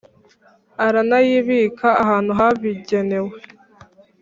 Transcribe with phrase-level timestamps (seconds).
[0.85, 3.31] aranayibika ahantu habigenewe.